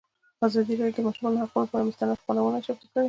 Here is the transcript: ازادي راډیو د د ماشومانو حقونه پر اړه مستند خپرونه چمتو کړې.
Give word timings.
ازادي 0.45 0.73
راډیو 0.81 0.95
د 0.97 1.03
د 1.03 1.07
ماشومانو 1.07 1.41
حقونه 1.43 1.67
پر 1.71 1.77
اړه 1.79 1.87
مستند 1.87 2.19
خپرونه 2.21 2.57
چمتو 2.65 2.85
کړې. 2.91 2.99